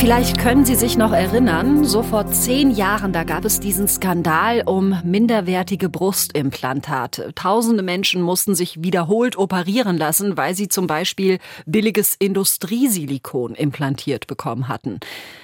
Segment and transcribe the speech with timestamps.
[0.00, 4.62] Vielleicht können Sie sich noch erinnern, so vor zehn Jahren, da gab es diesen Skandal
[4.64, 7.34] um minderwertige Brustimplantate.
[7.34, 14.68] Tausende Menschen mussten sich wiederholt operieren lassen, weil sie zum Beispiel billiges Industriesilikon implantiert bekommen
[14.68, 15.00] hatten.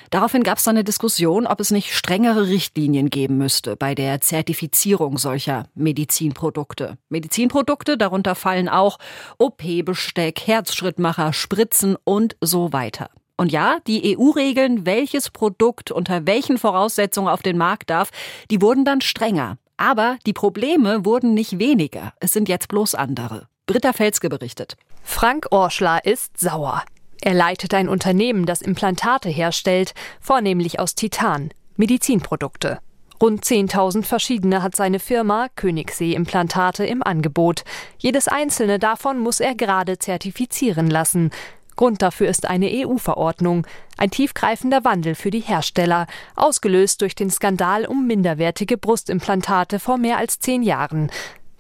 [0.09, 5.19] Daraufhin gab es eine Diskussion, ob es nicht strengere Richtlinien geben müsste bei der Zertifizierung
[5.19, 6.97] solcher Medizinprodukte.
[7.11, 8.99] Medizinprodukte, darunter fallen auch
[9.37, 13.11] OP-Besteck, Herzschrittmacher, Spritzen und so weiter.
[13.37, 18.11] Und ja, die EU regeln, welches Produkt unter welchen Voraussetzungen auf den Markt darf,
[18.51, 19.59] die wurden dann strenger.
[19.77, 22.15] Aber die Probleme wurden nicht weniger.
[22.19, 23.49] Es sind jetzt bloß andere.
[23.67, 24.77] Britta Felske berichtet.
[25.03, 26.83] Frank Orschler ist sauer.
[27.21, 32.79] Er leitet ein Unternehmen, das Implantate herstellt, vornehmlich aus Titan, Medizinprodukte.
[33.21, 37.65] Rund 10.000 verschiedene hat seine Firma Königssee Implantate im Angebot.
[37.99, 41.31] Jedes einzelne davon muss er gerade zertifizieren lassen.
[41.77, 43.67] Grund dafür ist eine EU-Verordnung,
[43.99, 50.19] ein tiefgreifender Wandel für die Hersteller, ausgelöst durch den Skandal um minderwertige Brustimplantate vor mehr
[50.19, 51.11] als zehn Jahren.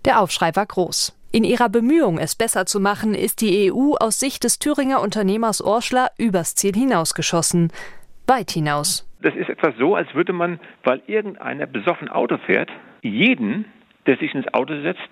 [0.04, 1.16] Der Aufschrei war groß.
[1.32, 5.60] In ihrer Bemühung, es besser zu machen, ist die EU aus Sicht des Thüringer Unternehmers
[5.60, 7.72] Orschler übers Ziel hinausgeschossen.
[8.26, 9.06] Weit hinaus.
[9.20, 12.70] Das ist etwas so, als würde man, weil irgendeiner besoffen Auto fährt,
[13.02, 13.66] jeden,
[14.06, 15.08] der sich ins Auto setzt,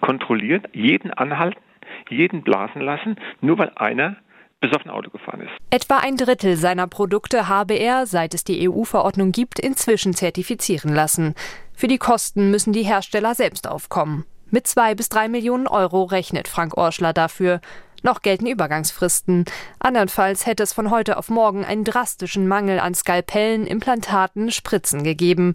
[0.00, 1.60] kontrolliert, jeden anhalten,
[2.08, 4.16] jeden blasen lassen, nur weil einer
[4.60, 5.50] besoffen Auto gefahren ist.
[5.70, 11.34] Etwa ein Drittel seiner Produkte habe er, seit es die EU-Verordnung gibt, inzwischen zertifizieren lassen.
[11.74, 14.24] Für die Kosten müssen die Hersteller selbst aufkommen.
[14.50, 17.60] Mit zwei bis drei Millionen Euro rechnet Frank Orschler dafür.
[18.02, 19.44] Noch gelten Übergangsfristen.
[19.80, 25.52] Andernfalls hätte es von heute auf morgen einen drastischen Mangel an Skalpellen, Implantaten, Spritzen gegeben.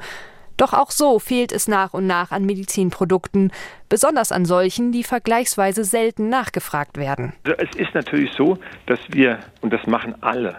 [0.64, 3.52] Doch auch so fehlt es nach und nach an Medizinprodukten,
[3.89, 7.33] besonders an solchen, die vergleichsweise selten nachgefragt werden.
[7.44, 10.56] Also es ist natürlich so, dass wir, und das machen alle,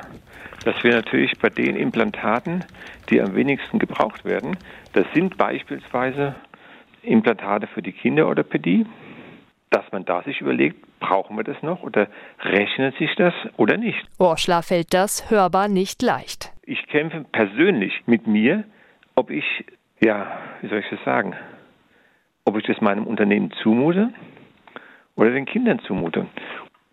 [0.67, 2.67] dass wir natürlich bei den Implantaten,
[3.09, 4.59] die am wenigsten gebraucht werden,
[4.93, 6.35] das sind beispielsweise
[7.01, 8.85] Implantate für die Kinderorthopädie,
[9.71, 12.09] dass man da sich überlegt, brauchen wir das noch oder
[12.43, 14.05] rechnet sich das oder nicht?
[14.19, 16.53] Orschler fällt das hörbar nicht leicht.
[16.65, 18.65] Ich kämpfe persönlich mit mir,
[19.15, 19.45] ob ich
[20.05, 21.35] ja, wie soll ich das sagen,
[22.45, 24.11] ob ich das meinem Unternehmen zumute
[25.17, 26.27] oder den Kindern zumute.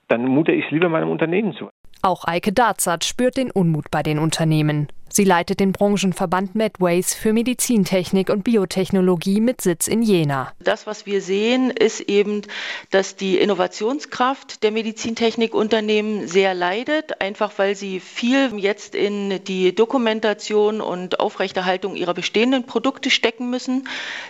[0.07, 1.69] Dann mute ich es lieber meinem Unternehmen zu.
[2.01, 4.87] Auch Eike Darzat spürt den Unmut bei den Unternehmen.
[5.13, 10.53] Sie leitet den Branchenverband Medways für Medizintechnik und Biotechnologie mit Sitz in Jena.
[10.59, 12.43] Das, was wir sehen, ist eben,
[12.91, 20.79] dass die Innovationskraft der Medizintechnikunternehmen sehr leidet, einfach weil sie viel jetzt in die Dokumentation
[20.79, 23.89] und Aufrechterhaltung ihrer bestehenden Produkte stecken müssen.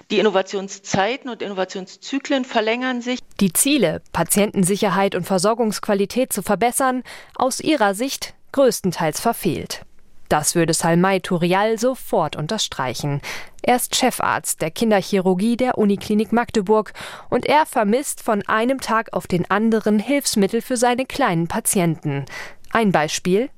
[0.10, 3.20] Die Innovationszeiten und Innovationszyklen verlängern sich.
[3.40, 7.04] Die Ziele, Patientensicherheit und Versorgungsqualität zu verbessern,
[7.52, 9.82] aus ihrer Sicht größtenteils verfehlt.
[10.30, 13.20] Das würde Salmai Turial sofort unterstreichen.
[13.62, 16.94] Er ist Chefarzt der Kinderchirurgie der Uniklinik Magdeburg
[17.30, 22.24] und er vermisst von einem Tag auf den anderen Hilfsmittel für seine kleinen Patienten.
[22.72, 23.50] Ein Beispiel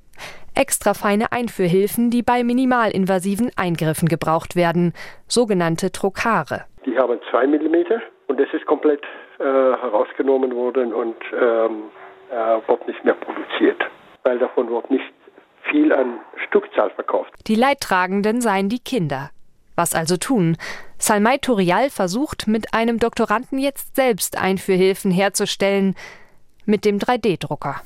[0.56, 4.94] extra feine Einführhilfen, die bei minimalinvasiven Eingriffen gebraucht werden,
[5.28, 6.66] sogenannte Trokare.
[6.88, 9.04] Die haben zwei Millimeter und das ist komplett
[9.38, 12.04] äh, herausgenommen worden und ähm, äh,
[12.68, 13.82] wird nicht mehr produziert,
[14.24, 15.14] weil davon wird nicht
[15.70, 17.32] viel an Stückzahl verkauft.
[17.48, 19.30] Die Leidtragenden seien die Kinder.
[19.76, 20.58] Was also tun?
[20.98, 25.96] Salmai Turial versucht mit einem Doktoranden jetzt selbst Einführhilfen herzustellen
[26.66, 27.82] mit dem 3D-Drucker.